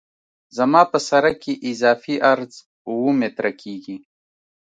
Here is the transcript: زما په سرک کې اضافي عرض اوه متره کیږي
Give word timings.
زما 0.57 0.81
په 0.91 0.97
سرک 1.07 1.35
کې 1.43 1.53
اضافي 1.69 2.15
عرض 2.31 2.51
اوه 2.89 3.11
متره 3.19 3.51
کیږي 3.61 3.97